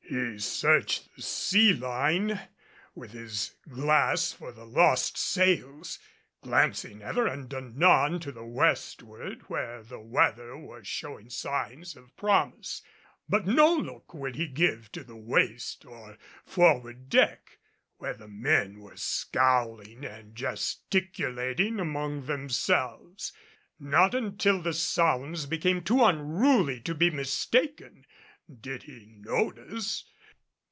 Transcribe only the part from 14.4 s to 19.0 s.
give to the waist or forward deck, where the men were